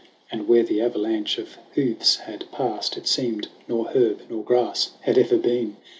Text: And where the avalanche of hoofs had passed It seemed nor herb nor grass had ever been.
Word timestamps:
And 0.31 0.47
where 0.47 0.63
the 0.63 0.81
avalanche 0.81 1.37
of 1.37 1.59
hoofs 1.75 2.15
had 2.15 2.51
passed 2.51 2.97
It 2.97 3.05
seemed 3.07 3.49
nor 3.67 3.89
herb 3.91 4.21
nor 4.31 4.43
grass 4.43 4.93
had 5.01 5.15
ever 5.19 5.37
been. 5.37 5.77